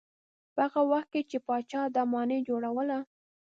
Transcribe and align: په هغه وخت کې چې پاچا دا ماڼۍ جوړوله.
په 0.55 0.61
هغه 0.67 0.81
وخت 0.91 1.09
کې 1.13 1.21
چې 1.29 1.37
پاچا 1.47 1.81
دا 1.95 2.03
ماڼۍ 2.11 2.39
جوړوله. 2.49 2.99